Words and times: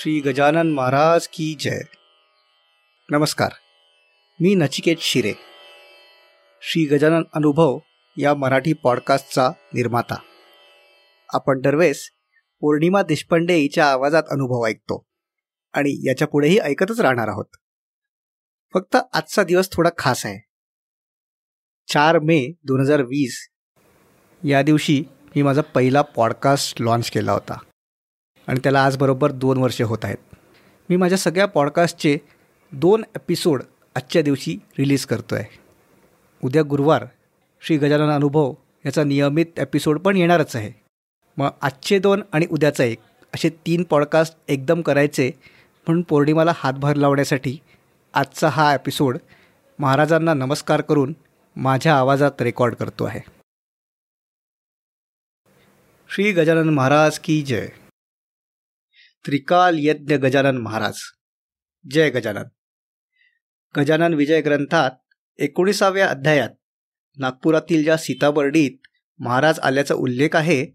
श्री 0.00 0.20
गजानन 0.20 0.72
महाराज 0.72 1.28
की 1.28 1.54
जय। 1.54 1.80
नमस्कार 3.10 3.50
मी 4.40 4.54
नचिकेत 4.54 4.96
शिरे 5.00 5.32
श्री 6.60 6.84
गजानन 6.84 7.22
अनुभव 7.32 7.78
या 8.16 8.34
मराठी 8.34 8.72
पॉडकास्टचा 8.72 9.50
निर्माता। 9.74 10.14
आपण 11.34 11.60
दरवेळेस 11.60 12.10
पौर्णिमा 12.60 13.02
देशपांडे 13.02 13.54
हिच्या 13.54 13.90
आवाजात 13.90 14.22
अनुभव 14.30 14.66
ऐकतो 14.66 15.06
आणि 15.72 16.08
याच्या 16.08 16.28
पुढेही 16.28 16.58
ऐकतच 16.58 17.00
राहणार 17.00 17.28
आहोत. 17.28 17.56
फक्त 18.74 18.96
आजचा 19.12 19.44
दिवस 19.44 19.72
थोडा 19.72 19.90
खास 19.98 20.26
आहे. 20.26 20.48
चार 21.86 22.18
मे 22.18 22.52
दोन 22.64 22.80
हजार 22.80 23.00
वीस 23.00 23.48
या 24.44 24.62
दिवशी 24.62 25.04
मी 25.36 25.42
माझा 25.42 25.62
पहिला 25.62 26.02
पॉडकास्ट 26.02 26.82
लॉन्च 26.82 27.10
केला 27.10 27.32
होता. 27.32 27.58
आणि 28.48 28.60
त्याला 28.62 28.84
आज 28.84 28.96
बरोबर 28.96 29.30
दोन 29.32 29.58
वर्षे 29.58 29.84
होत 29.84 30.04
आहेत. 30.04 30.16
मी 30.88 30.96
माझ्या 30.96 31.18
सगळ्या 31.18 31.46
पॉडकास्टचे 31.46 32.16
दोन 32.72 33.02
एपिसोड 33.16 33.62
आजच्या 33.96 34.22
दिवशी 34.22 34.56
रिलीज 34.78 35.04
करतो 35.06 35.34
आहे 35.34 35.58
उद्या 36.42 36.62
गुरुवार 36.62 37.04
श्री 37.62 37.76
गजानन 37.76 38.10
अनुभव 38.10 38.52
याचा 38.86 39.04
नियमित 39.04 39.58
एपिसोड 39.58 39.98
पण 39.98 40.16
येणारच 40.16 40.54
आहे. 40.56 40.72
मग 41.36 41.48
आजचे 41.62 41.98
दोन 41.98 42.22
आणि 42.32 42.46
उद्याचा 42.50 42.84
एक 42.84 42.98
असे 43.34 43.48
तीन 43.66 43.82
पॉडकास्ट 43.82 44.36
एकदम 44.48 44.80
करायचे 44.82 45.30
म्हणून 45.86 46.02
पौर्णिमाला 46.02 46.52
हातभार 46.56 46.96
लावण्यासाठी 46.96 47.56
आजचा 48.14 48.48
हा 48.48 48.72
एपिसोड 48.74 49.18
महाराजांना 49.78 50.34
नमस्कार 50.34 50.80
करून 50.80 51.12
माझ्या 51.56 51.94
आवाजात 51.96 52.42
रेकॉर्ड 52.42 52.74
करतो 52.74 53.04
आहे. 53.04 53.20
श्री 56.10 56.32
गजानन 56.32 56.68
महाराज 56.68 57.18
की 57.18 57.40
जय. 57.42 57.68
त्रिकाल 59.28 59.76
यज्ञ 59.78 60.14
गजानन 60.14 60.56
महाराज. 60.56 60.94
जय 61.90 62.10
गजानन. 62.10 62.42
गजानन 63.76 64.14
विजय 64.14 64.40
ग्रंथात 64.40 64.90
एकोणीसाव्या 65.38 66.08
अध्यायात 66.08 66.48
नागपुरातील 67.18 67.84
ज्या 67.84 67.96
सीताबर्डीत 67.96 68.70
महाराज 69.18 69.58
आल्याचा 69.58 69.94
उल्लेख 69.94 70.36
आहे 70.36 70.66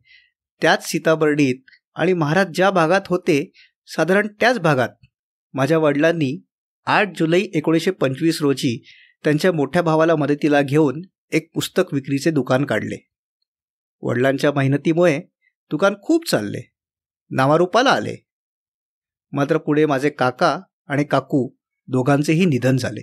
त्याच 0.62 0.92
सीताबर्डीत 0.92 1.56
आणि 1.96 2.14
महाराज 2.14 2.48
ज्या 2.54 2.72
भागात 2.72 3.02
होते 3.08 3.52
साधारण 3.88 4.28
त्याच 4.40 4.60
भागात 4.60 4.90
माझ्या 5.54 5.78
वडिलांनी 5.78 6.46
आठ 6.86 7.20
जुलै 7.20 7.42
एकोणीसशे 7.42 7.92
पंचवीस 7.92 8.42
रोजी 8.42 8.86
त्यांच्या 9.24 9.52
मोठ्या 9.52 9.82
भावाला 9.82 10.16
मदतीला 10.16 10.62
घेऊन 10.62 11.02
एक 11.32 11.54
पुस्तक 11.54 11.94
विक्रीचे 11.94 12.32
दुकान 12.32 12.66
काढले. 12.66 13.10
वडिलांच्या 14.02 14.52
मेहनतीमुळे 14.52 15.20
दुकान 15.72 15.94
खूप 16.02 16.30
चालले. 16.30 16.72
नावारूपाला 17.32 17.90
आले. 17.90 18.26
मात्र 19.34 19.58
पुढे 19.58 19.86
माझे 19.86 20.10
काका 20.10 20.60
आणि 20.88 21.04
काकू 21.04 21.48
दोघांचेही 21.88 22.46
निधन 22.46 22.78
झाले. 22.78 23.02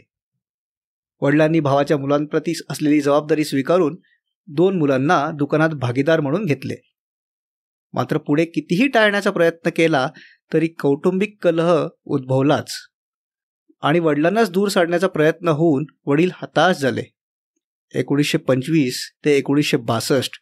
वडिलांनी 1.23 1.61
भावाच्या 1.61 1.97
मुलांप्रती 1.99 2.53
असलेली 2.71 3.01
जबाबदारी 3.01 3.45
स्वीकारून 3.45 3.97
दोन 4.49 4.79
मुलांना 4.79 5.31
दुकानात 5.31 5.71
भागीदार 5.71 6.21
म्हणून 6.21 6.45
घेतले. 6.45 6.75
मात्र 7.93 8.19
पुढे 8.19 8.45
कितीही 8.45 8.87
टाळण्याचा 8.89 9.31
प्रयत्न 9.31 9.71
केला 9.77 10.09
तरी 10.53 10.69
कौटुंबिक 10.69 11.37
कलह 11.43 11.87
उद्भवलाच 12.05 12.73
आणि 13.83 13.99
वडिलांनाच 13.99 14.51
दूर 14.51 14.69
साडण्याचा 14.69 15.09
प्रयत्न 15.09 15.49
होऊन 15.49 15.85
वडील 16.07 16.31
हताश 16.35 16.77
झाले. 16.77 17.03
एकोणीसशे 17.95 18.39
पंचवीस 18.39 19.01
ते 19.25 19.37
एकोणीसशे 19.37 19.77
बासष्ट 19.77 20.33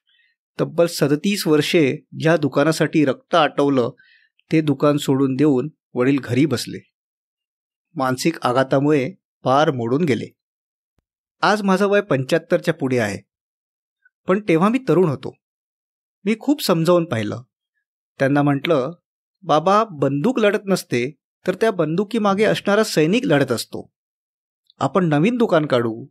तब्बल 0.61 0.87
सदतीस 0.87 1.47
वर्षे 1.47 2.05
ज्या 2.21 2.37
दुकानासाठी 2.37 3.05
रक्त 3.05 3.35
आटवलं 3.35 3.91
ते 4.53 4.61
दुकान 4.61 4.97
सोडून 4.97 5.35
देऊन 5.35 5.69
वडील 5.95 6.19
घरी 6.25 6.47
बसले. 6.47 6.91
मानसिक 7.95 8.39
आघातामुळे 8.43 9.11
पार 9.45 9.71
मोडून 9.71 10.05
गेले. 10.05 10.27
आज 11.43 11.63
माझं 11.63 11.87
वय 11.87 12.01
पंच्याहत्तरच्या 12.01 12.75
पुढे 12.75 12.99
आहे. 12.99 13.19
पण 14.27 14.41
तेव्हा 14.49 14.69
मी 14.69 14.79
तरुण 14.79 15.09
होतो. 15.09 15.37
मी 16.25 16.35
खूप 16.41 16.63
समजावून 16.63 17.05
पाहिलं. 17.05 17.43
त्यांना 18.19 18.43
म्हटलं 18.43 18.91
बाबा 19.43 19.85
बंदूक 19.85 20.39
लढत 20.39 20.61
नसते 20.67 21.11
तर 21.47 21.55
त्या 21.55 21.71
बंदुकीमागे 21.71 22.45
असणारा 22.45 22.85
सैनिक 22.85 23.23
लढत 23.25 23.53
असतो. 23.53 23.93
आपण 24.79 25.05
नवीन 25.05 25.37
दुकान 25.37 25.67
काढू. 25.67 26.07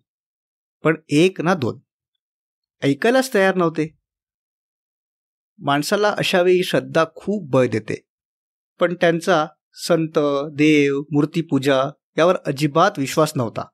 पण 0.84 0.96
एक 1.10 1.42
ना 1.42 1.54
दोन. 1.54 1.80
ऐकायलाच 2.84 3.34
तयार 3.34 3.56
नव्हते. 3.56 3.98
माणसाला 5.58 6.10
अशावेळी 6.10 6.64
श्रद्धा 6.64 7.06
खूप 7.16 7.50
बळ 7.50 7.68
देते. 7.68 8.08
पण 8.80 8.94
त्यांचा 8.94 9.48
संत 9.80 10.20
देव 10.54 11.02
मूर्तीपूजा 11.12 11.84
यावर 12.18 12.36
अजिबात 12.46 12.92
विश्वास 12.98 13.34
नव्हता. 13.36 13.66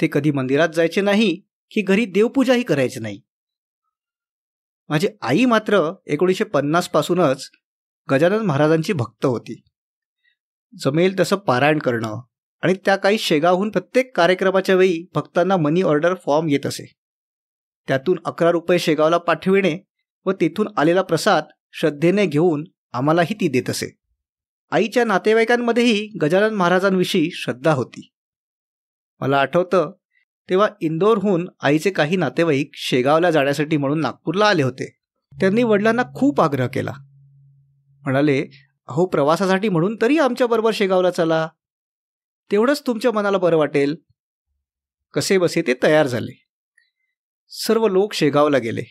ते 0.00 0.08
कधी 0.12 0.30
मंदिरात 0.30 0.68
जायचे 0.68 1.00
नाही 1.00 1.42
की 1.70 1.82
घरी 1.82 2.04
देवपूजाही 2.04 2.62
करायचे 2.62 3.00
नाही. 3.00 3.20
माझी 4.88 5.08
आई 5.22 5.44
मात्र 5.44 5.92
एकोणीसशे 6.06 6.44
पन्नास 6.44 6.88
पासूनच 6.88 7.50
गजानन 8.10 8.46
महाराजांची 8.46 8.92
भक्त 8.92 9.26
होती. 9.26 9.62
जमेल 10.84 11.20
तसं 11.20 11.36
पारायण 11.36 11.78
करणं 11.78 12.20
आणि 12.62 12.74
त्या 12.74 12.96
काही 12.96 13.18
शेगावहून 13.18 13.70
प्रत्येक 13.70 14.16
कार्यक्रमाच्या 14.16 14.74
वेळी 14.74 15.06
भक्तांना 15.14 15.56
मनी 15.56 15.82
ऑर्डर 15.82 16.14
फॉर्म 16.14 16.48
येत 16.48 16.66
असे. 16.66 16.92
त्यातून 17.88 18.18
अकरा 18.24 18.50
रुपये 18.50 18.78
शेगावला 18.78 19.18
पाठविणे 19.18 19.78
व 20.26 20.32
तेथून 20.32 20.68
आलेला 20.76 21.02
प्रसाद 21.02 21.44
श्रद्धेने 21.72 22.26
घेऊन 22.26 22.64
आम्हालाही 22.92 23.34
ती 23.34 23.48
देत 23.48 23.70
असे. 23.70 23.98
आईच्या 24.70 25.04
नातेवाईकांमध्येही 25.04 26.18
गजानन 26.22 26.54
महाराजांविषयी 26.54 27.30
श्रद्धा 27.32 27.72
होती. 27.72 28.12
मला 29.20 29.40
आठवतं 29.40 29.92
तेव्हा 30.50 30.68
इंदोरहून 30.80 31.48
आईचे 31.60 31.90
काही 31.90 32.16
नातेवाईक 32.16 32.70
शेगावला 32.74 33.30
जाण्यासाठी 33.30 33.76
म्हणून 33.76 34.00
नागपूरला 34.00 34.46
आले 34.46 34.62
होते. 34.62 34.98
त्यांनी 35.40 35.62
वडिलांना 35.62 36.02
खूप 36.14 36.40
आग्रह 36.40 36.66
केला. 36.66 36.92
म्हणाले 38.02 38.46
अहो 38.88 39.06
प्रवासासाठी 39.06 39.68
म्हणून 39.68 39.96
तरी 40.02 40.18
आमच्याबरोबर 40.18 40.70
शेगावला 40.74 41.10
चला. 41.10 41.48
तेवढंच 42.50 42.82
तुमच्या 42.86 43.12
मनाला 43.12 43.38
बरं 43.38 43.56
वाटेल. 43.56 43.96
कसे 45.14 45.38
बसे 45.38 45.62
ते 45.62 45.74
तयार 45.82 46.06
झाले. 46.06 46.46
सर्व 47.48 47.88
लोक 47.88 48.12
शेगावला 48.12 48.58
गेले. 48.58 48.82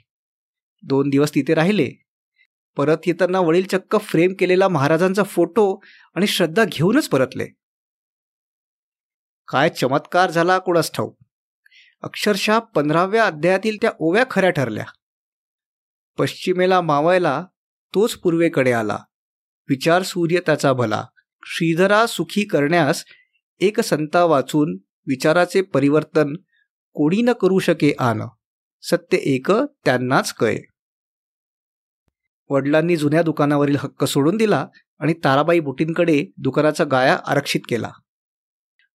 दोन 0.83 1.09
दिवस 1.09 1.35
तिथे 1.35 1.53
राहिले. 1.53 2.06
परत 2.77 2.97
येताना 3.07 3.39
वडील 3.39 3.67
चक्क 3.67 3.97
फ्रेम 4.01 4.33
केलेला 4.39 4.67
महाराजांचा 4.67 5.23
फोटो 5.23 5.83
आणि 6.15 6.27
श्रद्धा 6.27 6.63
घेऊनच 6.67 7.09
परतले. 7.09 7.45
काय 9.47 9.69
चमत्कार 9.69 10.31
झाला 10.31 10.57
कोणास 10.57 10.91
ठाऊ 10.91 11.11
अक्षरशः 12.03 12.59
पंधराव्या 12.59 13.25
अध्यायातील 13.25 13.77
त्या 13.81 13.91
ओव्या 13.99 14.23
खऱ्या 14.31 14.49
ठरल्या. 14.49 14.85
पश्चिमेला 16.17 16.81
मावायला 16.81 17.45
तोच 17.93 18.15
पूर्वेकडे 18.15 18.71
आला. 18.71 18.99
विचार 19.69 20.03
सूर्य 20.03 20.39
त्याचा 20.45 20.73
भला. 20.73 21.05
श्रीधरा 21.43 22.05
सुखी 22.05 22.43
करण्यास 22.43 23.05
एक 23.59 23.79
संता 23.79 24.23
वाचून 24.23 24.77
विचाराचे 25.07 25.61
परिवर्तन 25.61 26.35
कोणी 26.93 27.21
न 27.21 27.29
करू 27.31 27.59
शके 27.59 27.93
आन. 27.99 28.23
सत्य 28.81 29.17
एक 29.17 29.51
त्यांनाच 29.51 30.33
कळे. 30.33 30.61
वडिलांनी 32.49 32.95
जुन्या 32.95 33.21
दुकानावरील 33.21 33.75
हक्क 33.79 34.03
सोडून 34.03 34.37
दिला 34.37 34.67
आणि 34.99 35.13
ताराबाई 35.13 35.59
बुटींकडे 35.59 36.25
दुकानाचा 36.37 36.83
गाया 36.83 37.19
आरक्षित 37.25 37.61
केला. 37.69 37.91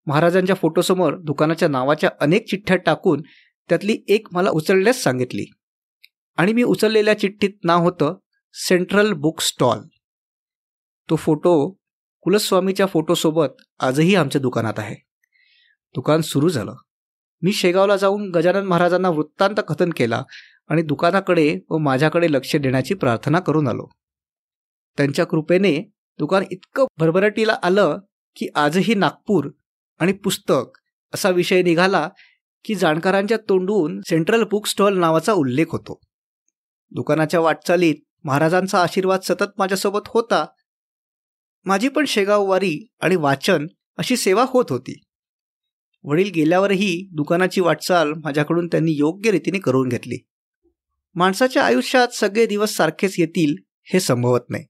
महाराजांच्या 0.07 0.55
फोटोसमोर 0.55 1.15
दुकानाच्या 1.17 1.67
नावाच्या 1.67 2.09
अनेक 2.21 2.49
चिठ्ठ्या 2.49 2.77
टाकून 2.77 3.21
त्यातली 3.69 3.97
एक 4.07 4.27
मला 4.31 4.49
उचलण्यास 4.49 5.03
सांगितली. 5.03 5.45
आणि 6.37 6.53
मी 6.53 6.63
उचललेल्या 6.63 7.19
चिठ्ठीत 7.19 7.49
नाव 7.63 7.83
होतं 7.83 8.15
सेंट्रल 8.53 9.13
बुक 9.13 9.41
स्टॉल. 9.41 9.79
तो 11.09 11.15
फोटो 11.15 11.77
कुलस्वामीच्या 12.21 12.85
फोटोसोबत 12.85 13.47
आजही 13.79 14.15
आमच्या 14.15 14.41
दुकानात 14.41 14.73
आहे. 14.77 14.95
दुकान 15.95 16.21
सुरू 16.21 16.49
झालं. 16.49 16.75
मी 17.41 17.53
शेगावला 17.53 17.97
जाऊन 17.97 18.31
गजानन 18.31 18.65
महाराजांना 18.65 19.09
वृत्तांत 19.09 19.55
कथन 19.67 19.89
केला 19.89 20.23
आणि 20.67 20.81
दुकानाकडे 20.81 21.59
व 21.69 21.77
माझ्याकडे 21.77 22.31
लक्ष 22.31 22.55
देण्याची 22.55 22.93
प्रार्थना 22.93 23.39
करून 23.39 23.67
आलो. 23.67 23.87
त्यांच्या 24.97 25.25
कृपेने 25.25 25.91
दुकान 26.19 26.43
इतकं 26.51 26.85
भरभराटीला 26.97 27.57
आलं 27.63 27.97
की 28.35 28.47
आजही 28.55 28.93
नागपूर 28.93 29.49
आणि 29.99 30.13
पुस्तक 30.13 30.77
असा 31.13 31.29
विषय 31.29 31.61
निघाला 31.61 32.09
की 32.65 32.75
जाणकारांच्या 32.75 33.37
तोंडून 33.37 34.01
सेंट्रल 34.01 34.43
बुक 34.43 34.67
स्टॉल 34.67 34.97
नावाचा 34.97 35.33
उल्लेख 35.33 35.65
होतो. 35.69 35.99
दुकानाच्या 36.91 37.39
वाटचालीत 37.39 37.95
महाराजांचा 38.23 38.81
आशीर्वाद 38.81 39.19
सतत 39.21 39.51
माझ्यासोबत 39.57 40.01
होता. 40.05 40.45
माझी 41.65 41.87
पण 41.87 42.05
शेगाव 42.05 42.45
वारी 42.45 42.87
आणि 43.01 43.15
वाचन 43.15 43.67
अशी 43.97 44.17
सेवा 44.17 44.45
होत 44.49 44.65
होती. 44.69 45.01
वडील 46.03 46.31
गेल्यावरही 46.31 47.09
दुकानाची 47.11 47.61
वाटचाल 47.61 48.13
माझ्याकडून 48.13 48.67
त्यांनी 48.67 48.91
योग्य 48.91 49.31
रीतीने 49.31 49.59
करून 49.59 49.89
घेतली. 49.89 50.17
माणसाच्या 51.15 51.65
आयुष्यात 51.65 52.07
सगळे 52.07 52.45
दिवस 52.45 52.75
सारखेच 52.75 53.15
येतील 53.19 53.55
हे 53.83 53.99
संभवत 53.99 54.39
नाही. 54.49 54.65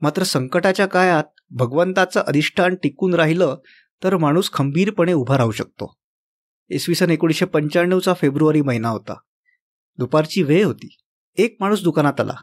मात्र 0.00 0.22
संकटाच्या 0.22 0.86
काळात 0.86 1.24
भगवंताचं 1.50 2.20
अधिष्ठान 2.20 2.74
टिकून 2.74 3.14
राहिलं 3.14 3.56
तर 4.04 4.16
माणूस 4.16 4.52
खंबीरपणे 4.52 5.12
उभा 5.12 5.38
राहू 5.38 5.50
शकतो. 5.50 5.98
इसवी 6.68 6.94
सन 6.94 7.10
एकोणीसशे 7.10 7.44
पंच्याण्णवचा 7.44 8.14
फेब्रुवारी 8.14 8.60
महिना 8.60 8.88
होता. 8.88 9.14
दुपारची 9.98 10.42
वेळ 10.42 10.64
होती. 10.64 10.96
एक 11.34 11.56
माणूस 11.60 11.82
दुकानात 11.82 12.20
आला. 12.20 12.34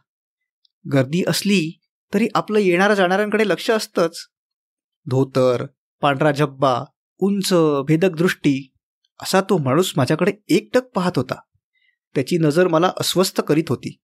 गर्दी 0.93 1.23
असली 1.27 1.79
तरी 2.13 2.27
आपलं 2.35 2.59
येणाऱ्या 2.59 2.95
जाणाऱ्यांकडे 2.95 3.47
लक्ष 3.47 3.69
असतंच. 3.69 4.17
धोतर 5.05 5.65
पांढरा 6.01 6.31
झब्बा 6.31 6.83
उंच 7.17 7.53
भेदक 7.87 8.15
दृष्टी 8.15 8.73
असा 9.21 9.41
तो 9.41 9.57
माणूस 9.57 9.93
माझ्याकडे 9.97 10.33
एकटक 10.47 10.83
पाहत 10.83 11.11
होता. 11.15 11.39
त्याची 12.15 12.37
नजर 12.37 12.67
मला 12.67 12.91
अस्वस्थ 12.97 13.41
करीत 13.41 13.63
होती. 13.69 13.97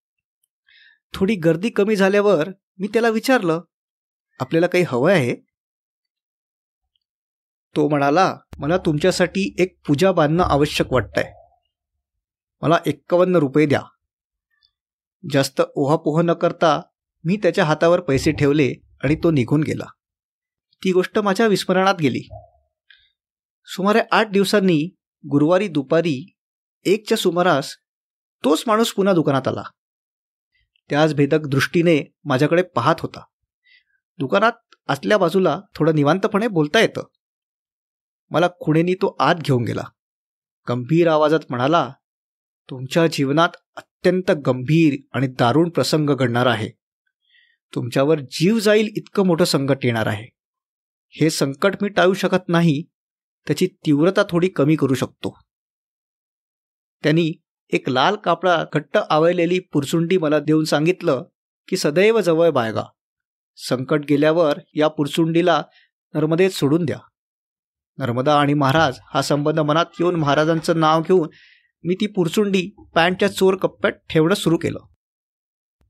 थोडी 1.14 1.36
गर्दी 1.36 1.70
कमी 1.70 1.96
झाल्यावर 1.96 2.50
मी 2.80 2.88
त्याला 2.88 3.10
विचारलं 3.10 3.62
आपल्याला 4.40 4.68
काही 4.68 4.84
हवं 4.88 5.12
आहे? 5.12 5.36
तो 7.76 7.90
म्हणाला 7.90 8.38
मला 8.58 8.78
तुमच्यासाठी 8.78 9.56
एक 9.60 9.80
पूजा 9.88 10.12
बांधणं 10.12 10.44
आवश्यक 10.44 10.94
वाटतंय. 10.94 11.34
मला 12.62 12.80
एक्कावन्न 12.86 13.36
रुपये 13.36 13.66
द्या. 13.66 13.82
जास्त 15.32 15.62
ओहापोह 15.76 16.22
न 16.22 16.34
करता 16.34 16.82
मी 17.24 17.38
त्याच्या 17.38 17.66
हातावर 17.66 18.00
पैसे 18.00 18.32
ठेवले 18.32 18.74
आणि 19.04 19.16
तो 19.16 19.32
निघून 19.32 19.62
गेला. 19.62 19.86
ती 20.84 20.92
गोष्ट 20.92 21.20
माझ्या 21.20 21.48
विस्मरणात 21.48 21.96
गेली. 22.02 22.30
सुमारे 23.66 24.00
आठ 24.12 24.30
दिवसांनी 24.30 24.96
गुरुवारी 25.32 25.68
दुपारी 25.68 26.34
एकच्या 26.86 27.18
सुमारास 27.18 27.76
तोच 28.46 28.64
माणूस 28.68 28.94
पुन्हा 28.94 29.14
दुकानात 29.14 29.48
आला. 29.48 29.64
त्याच 30.90 31.16
भेदक 31.16 31.48
दृष्टीने 31.48 32.14
माझ्याकडे 32.24 32.62
पाहत 32.62 32.96
होता. 33.00 33.26
दुकानात 34.18 34.52
असल्या 34.88 35.18
बाजूला 35.18 35.62
थोडं 35.76 35.96
निवांतपणे 35.96 36.48
बोलता 36.48 36.80
येतं. 36.80 37.04
मला 38.30 38.48
खुणेनी 38.48 38.94
तो 38.94 39.16
आत 39.20 39.36
घेऊन 39.36 39.64
गेला. 39.64 39.84
गंभीर 40.70 41.08
आवाजात 41.08 41.40
म्हणाला 41.50 41.94
तुमच्या 42.70 43.08
जीवनात 43.08 43.50
अत्यंत 43.76 44.32
गंभीर 44.32 45.18
आणि 45.18 45.28
दारुण 45.28 45.70
प्रसंग 45.70 46.10
घडणार 46.10 46.46
आहे. 46.46 46.70
तुमच्यावर 47.76 48.20
जीव 48.20 48.60
जाईल 48.60 48.90
इतकं 48.98 49.26
मोठं 49.26 49.46
संकट 49.46 49.86
येणार 49.86 50.08
आहे. 50.08 50.28
हे 51.10 51.30
संकट 51.30 51.76
मी 51.82 51.90
टाळू 51.90 52.14
शकत 52.14 52.50
नाही. 52.50 52.84
त्याची 53.48 53.68
तीव्रता 53.68 54.22
थोडी 54.30 54.48
कमी 54.48 54.76
करू 54.76 54.94
शकतो. 54.94 55.40
त्यांनी 57.04 57.34
एक 57.70 57.90
लाल 57.90 58.16
कापडा 58.16 58.66
घट्ट 58.74 58.98
आवळलेली 59.10 59.60
पुरसुंडी 59.60 60.18
मला 60.18 60.40
देऊन 60.40 60.64
सांगितलं 60.64 61.24
की 61.68 61.78
सदैव 61.78 62.20
जवळ 62.20 62.50
बाळगा. 62.50 62.84
संकट 63.58 64.02
गेल्यावर 64.10 64.60
या 64.74 64.88
पुरसुंडीला 64.88 65.64
नर्मदेत 66.14 66.50
सोडून 66.50 66.86
द्या. 66.86 66.98
नर्मदा 67.98 68.40
आणि 68.40 68.54
महाराज 68.54 68.98
हा 69.14 69.22
संबंध 69.22 69.60
मनात 69.60 69.86
येऊन 70.00 70.16
महाराजांचं 70.16 70.80
नाव 70.80 71.02
घेऊन 71.02 71.30
मी 71.84 71.96
ती 71.96 72.08
पुरसुंडी 72.08 72.70
पॅन्टच्या 72.96 73.28
चोर 73.34 73.56
कप्प्यात 73.56 73.94
ठेवणं 74.10 74.36
सुरू 74.36 74.58
केलं. 74.58 74.80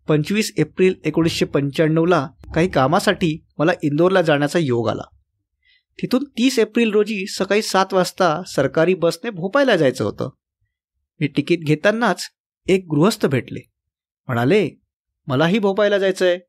पंचवीस 0.08 0.54
एप्रिल 0.58 0.96
एकोणीसशे 1.06 1.46
पंच्याण्णवला 1.46 2.28
काही 2.56 2.70
कामासाठी 2.70 3.46
मला 3.58 3.72
इंदोरला 3.84 4.22
जाण्याचा 4.22 4.60
योग 4.60 4.90
आला. 4.90 5.04
तिथून 6.02 6.24
तीस 6.24 6.60
एप्रिल 6.60 6.92
रोजी 6.92 7.26
सकाळी 7.28 7.62
सात 7.62 7.94
वाजता 7.94 8.42
सरकारी 8.48 8.94
बसने 8.94 9.30
भोपायला 9.30 9.76
जायचं 9.76 10.04
होतं. 10.04 10.30
मी 11.20 11.28
तिकीट 11.28 11.60
घेतानाच 11.60 12.26
एक 12.68 12.86
गृहस्थ 12.92 13.26
भेटले. 13.26 13.60
म्हणाले 14.28 14.70
मलाही 15.28 15.60
भोपायला 15.60 15.98
जायचं 15.98 16.26
आहे 16.26 16.40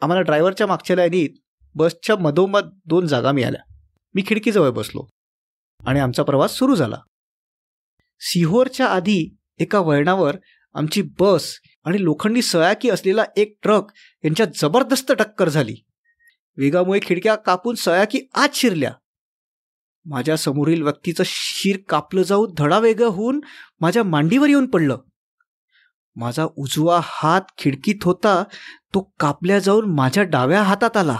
आम्हाला 0.00 0.22
ड्रायव्हरच्या 0.22 0.66
मागच्या 0.66 0.96
लाईनीत 0.96 1.30
बसच्या 1.74 2.16
मधोमध 2.16 2.62
दोन 2.86 3.06
जागा 3.06 3.32
मिळाल्या. 3.32 3.60
मी 4.14 4.22
खिडकीजवळ 4.26 4.70
बसलो 4.70 5.06
आणि 5.86 6.00
आमचा 6.00 6.22
प्रवास 6.22 6.52
सुरू 6.52 6.74
झाला. 6.74 6.96
सिहोरच्या 8.20 8.86
आधी 8.86 9.36
एका 9.58 9.78
वळणावर 9.78 10.36
आमची 10.74 11.02
बस 11.02 11.58
आणि 11.84 12.04
लोखंडी 12.04 12.42
सळाकी 12.42 12.90
असलेला 12.90 13.24
एक 13.36 13.56
ट्रक 13.62 13.84
यांच्यात 14.24 14.48
जबरदस्त 14.54 15.12
टक्कर 15.12 15.48
झाली. 15.48 15.74
वेगामुळे 16.56 17.00
खिडक्या 17.02 17.34
कापून 17.34 17.74
सळाकी 17.74 18.20
आत 18.34 18.48
शिरल्या. 18.54 18.92
माझ्या 20.08 20.36
समोरील 20.36 20.82
व्यक्तीचं 20.82 21.22
शिर 21.26 21.76
कापलं 21.88 22.22
जाऊन 22.22 22.54
धडा 22.58 22.78
वेगळं 22.78 23.06
होऊन 23.06 23.40
माझ्या 23.80 24.02
मांडीवर 24.02 24.48
येऊन 24.48 24.66
पडलं. 24.66 24.98
माझा 26.16 26.46
उजवा 26.56 27.00
हात 27.02 27.40
खिडकीत 27.58 27.94
होता 28.02 28.42
तो 28.94 29.12
कापल्या 29.20 29.58
जाऊन 29.58 29.94
माझ्या 29.94 30.22
डाव्या 30.22 30.62
हातात 30.62 30.96
आला. 30.96 31.18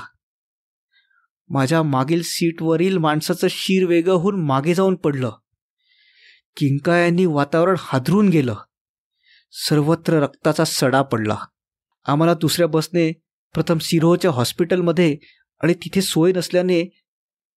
माझ्या 1.49 1.82
मागील 1.82 2.23
सीटवरील 2.23 2.99
माणसाचं 2.99 3.46
शिर 3.50 3.87
वेगळं 3.87 4.14
होऊन 4.14 4.40
मागे 4.40 4.75
जाऊन 4.75 4.94
पडलं. 4.94 5.31
किंकायांनी 6.56 7.26
वातावरण 7.26 7.76
हादरून 7.79 8.29
गेलं. 8.29 8.55
सर्वत्र 9.52 10.14
रक्ताचा 10.14 10.64
सडा 10.64 11.02
पडला. 11.02 11.37
आम्हाला 12.06 12.34
दुसऱ्या 12.34 12.67
बसने 12.67 13.12
प्रथम 13.55 13.79
सिरोच्या 13.79 14.31
हॉस्पिटलमध्ये 14.31 15.17
आणि 15.62 15.75
तिथे 15.75 16.00
सोय 16.02 16.32
नसल्याने 16.32 17.07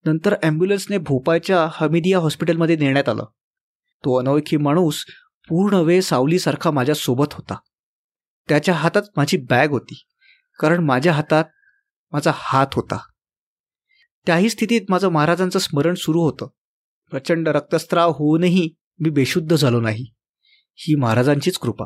नंतर 0.06 0.34
ॲम्ब्युलन्सने 0.42 0.98
भोपाळच्या 0.98 1.68
हमिदिया 1.72 2.18
हॉस्पिटलमध्ये 2.18 2.76
नेण्यात 2.76 3.08
आलं. 3.08 3.24
तो 4.04 4.18
अनोळखी 4.18 4.56
माणूस 4.56 5.04
पूर्ण 5.48 5.76
वेळ 5.76 6.00
सावलीसारखा 6.00 6.70
माझ्यासोबत 6.70 7.32
होता. 7.32 7.54
त्याच्या 8.48 8.74
हातात 8.74 9.02
माझी 9.16 9.36
बॅग 9.36 9.70
होती 9.70 10.02
कारण 10.60 10.84
माझ्या 10.84 11.12
हातात 11.12 11.44
माझा 12.12 12.30
हात 12.34 12.66
होता. 12.74 12.98
त्याही 14.26 14.50
स्थितीत 14.50 14.80
माझं 14.88 15.08
महाराजांचं 15.08 15.58
स्मरण 15.58 15.94
सुरू 15.94 16.20
होतं. 16.20 16.46
प्रचंड 17.10 17.48
रक्तस्त्राव 17.48 18.10
होऊनही 18.10 18.74
मी 19.00 19.10
बेशुद्ध 19.10 19.56
झालो 19.56 19.80
नाही. 19.80 20.06
ही 20.74 20.94
महाराजांचीच 20.94 21.58
कृपा. 21.58 21.84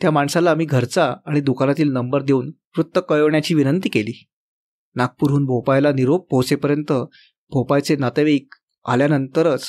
त्या 0.00 0.10
माणसाला 0.10 0.50
आम्ही 0.50 0.66
घरचा 0.66 1.14
आणि 1.26 1.40
दुकानातील 1.40 1.92
नंबर 1.92 2.22
देऊन 2.22 2.48
वृत्त 2.76 2.98
कळवण्याची 3.08 3.54
विनंती 3.54 3.88
केली. 3.88 4.24
नागपूरहून 4.98 5.44
भोपाळला 5.44 5.92
निरोप 5.92 6.28
पोहोचेपर्यंत 6.30 6.92
भोपाळचे 7.52 7.96
नातेवाईक 7.96 8.54
आल्यानंतरच 8.86 9.68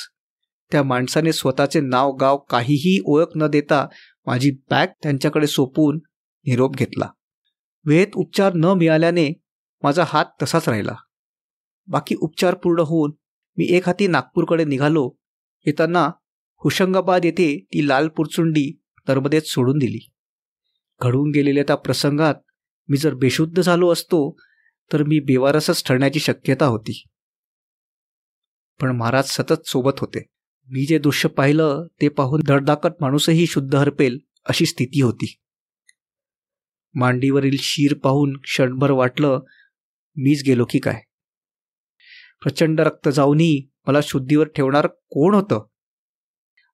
त्या 0.72 0.82
माणसाने 0.82 1.32
स्वतःचे 1.32 1.80
नाव 1.80 2.12
गाव 2.12 2.36
काहीही 2.50 2.98
ओळख 3.04 3.36
न 3.36 3.46
देता 3.46 3.86
माझी 4.26 4.50
बॅग 4.70 4.86
त्यांच्याकडे 5.02 5.46
सोपवून 5.46 6.00
निरोप 6.46 6.76
घेतला. 6.76 7.08
वेळेत 7.86 8.16
उपचार 8.16 8.52
न 8.54 8.64
मिळाल्याने 8.64 9.28
माझा 9.82 10.04
हात 10.06 10.24
तसाच 10.42 10.68
राहिला. 10.68 10.94
बाकी 11.88 12.14
उपचार 12.20 12.54
पूर्ण 12.54 12.80
होऊन 12.80 13.12
मी 13.58 13.66
एक 13.70 13.86
हाती 13.86 14.06
नागपूरकडे 14.06 14.64
निघालो. 14.64 15.10
येताना 15.66 16.10
हुशंगाबाद 16.64 17.24
येथे 17.24 17.48
ती 17.74 17.88
लाल 17.88 18.08
पुरचुंडी 18.08 18.70
नर्मदेत 19.08 19.42
सोडून 19.42 19.78
दिली. 19.78 19.98
घडून 21.00 21.30
गेलेल्या 21.30 21.64
त्या 21.66 21.76
प्रसंगात 21.76 22.34
मी 22.88 22.96
जर 22.96 23.14
बेशुद्ध 23.14 23.60
झालो 23.62 23.92
असतो 23.92 24.36
तर 24.92 25.02
मी 25.02 25.20
बेवारसच 25.20 25.84
ठरण्याची 25.86 26.20
शक्यता 26.20 26.66
होती. 26.66 27.04
पण 28.80 28.96
महाराज 28.96 29.24
सतत 29.24 29.66
सोबत 29.66 29.92
होते. 29.98 30.26
मी 30.68 30.86
जे 30.86 30.98
दृश्य 30.98 31.28
पाहिलं 31.28 31.86
ते 32.00 32.08
पाहून 32.08 32.40
धडधाकट 32.46 32.92
माणूसही 33.00 33.46
शुद्ध 33.46 33.74
हरपेल 33.74 34.18
अशी 34.44 34.66
स्थिती 34.66 35.00
होती. 35.02 35.36
मांडीवरील 36.94 37.56
शीर 37.58 37.98
पाहून 37.98 38.36
क्षणभर 38.36 38.90
वाटलं 38.90 39.40
मीच 40.16 40.42
गेलो 40.46 40.64
की 40.70 40.78
काय? 40.78 41.00
प्रचंड 42.42 42.80
रक्त 42.80 43.08
जाऊनही 43.08 43.70
मला 43.86 43.98
शुद्धीवर 44.02 44.46
ठेवणार 44.46 44.86
कोण 44.86 45.34
होतं? 45.34 45.66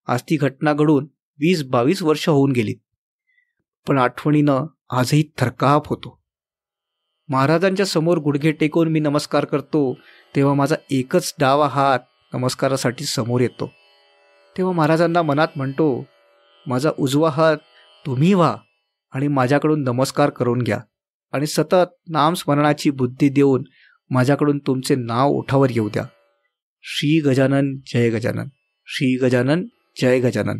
आज 0.06 0.22
ती 0.22 0.36
घटना 0.36 0.72
घडून 0.72 1.04
वीस 1.38 1.62
बावीस 1.62 2.02
वर्ष 2.02 2.28
होऊन 2.28 2.52
गेली 2.52 2.74
पण 3.88 3.98
आठवणीनं 3.98 4.66
आजही 4.90 5.30
थरकाप 5.38 5.88
होतो. 5.88 6.15
महाराजांच्या 7.28 7.86
समोर 7.86 8.18
गुडघे 8.18 8.50
टेकून 8.52 8.88
मी 8.88 9.00
नमस्कार 9.00 9.44
करतो 9.44 9.98
तेव्हा 10.36 10.54
माझा 10.54 10.76
एकच 10.90 11.34
डावा 11.38 11.68
हात 11.68 11.98
नमस्कारासाठी 12.34 13.04
समोर 13.04 13.40
येतो. 13.40 13.70
तेव्हा 14.56 14.74
महाराजांना 14.74 15.22
मनात 15.22 15.48
म्हणतो 15.56 16.06
माझा 16.66 16.90
उजवा 16.98 17.30
हात 17.30 17.56
तुम्ही 18.06 18.34
व्हा 18.34 18.56
आणि 19.12 19.28
माझ्याकडून 19.28 19.82
नमस्कार 19.82 20.30
करून 20.30 20.62
घ्या 20.62 20.78
आणि 21.32 21.46
सतत 21.46 21.92
नामस्मरणाची 22.08 22.90
बुद्धी 22.90 23.28
देऊन 23.28 23.64
माझ्याकडून 24.10 24.58
तुमचे 24.58 24.94
नाव 24.94 25.28
ओठावर 25.28 25.70
येऊ 25.70 25.88
द्या. 25.88 26.04
श्री 26.82 27.20
गजानन 27.20 27.74
जय 27.86 28.10
गजानन 28.10 28.46
श्री 28.86 29.16
गजानन 29.16 29.64
जय 30.00 30.20
गजानन. 30.20 30.58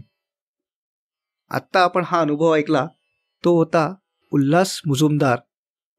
आत्ता 1.51 1.81
आपण 1.81 2.03
हा 2.07 2.21
अनुभव 2.21 2.55
ऐकला 2.55 2.87
तो 3.45 3.57
होता 3.59 3.95
उल्हास 4.33 4.81
मुजुमदार 4.87 5.39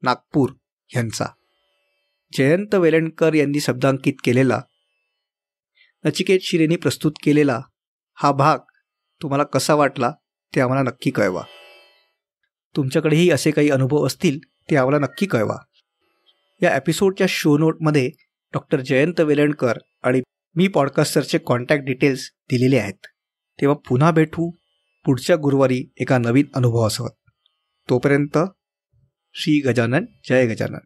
नागपूर 0.02 0.50
यांचा. 0.96 1.26
जयंत 2.32 2.74
वेलणकर 2.74 3.34
यांनी 3.34 3.60
शब्दांकित 3.60 4.12
केलेला 4.24 4.60
नचिकेत 6.04 6.38
शिरेने 6.42 6.76
प्रस्तुत 6.76 7.12
केलेला 7.22 7.60
हा 8.14 8.32
भाग 8.32 8.58
तुम्हाला 9.22 9.44
कसा 9.44 9.74
वाटला 9.74 10.12
ते 10.54 10.60
आम्हाला 10.60 10.82
नक्की 10.82 11.10
कळवा. 11.10 11.42
तुमच्याकडेही 12.76 13.30
असे 13.30 13.50
काही 13.50 13.70
अनुभव 13.70 14.06
असतील 14.06 14.38
ते 14.70 14.76
आम्हाला 14.76 14.98
नक्की 14.98 15.26
कळवा. 15.26 15.56
या 16.62 16.76
एपिसोडच्या 16.76 17.26
शो 17.30 17.58
नोटमध्ये 17.58 18.10
डॉक्टर 18.54 18.80
जयंत 18.80 19.20
वेलणकर 19.20 19.78
आणि 20.02 20.20
मी 20.54 20.68
पॉडकास्टरचे 20.68 21.38
कॉन्टॅक्ट 21.38 21.84
डिटेल्स 21.84 22.30
दिलेले 22.50 22.78
आहेत. 22.78 23.06
तेव्हा 23.60 23.76
पुन्हा 23.88 24.10
भेटू 24.10 24.50
पुढच्या 25.04 25.36
गुरुवारी 25.36 25.92
एका 25.96 26.18
नवीन 26.18 26.46
अनुभवासोबत. 26.54 27.30
तोपर्यंत 27.90 28.38
श्री 29.40 29.60
गजानन 29.60 30.06
जय 30.24 30.46
गजानन। 30.46 30.80